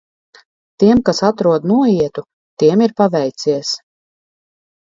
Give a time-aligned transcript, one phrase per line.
[0.83, 2.23] Tiem, kas atrod noietu,–
[2.65, 3.75] tiem ir paveicies.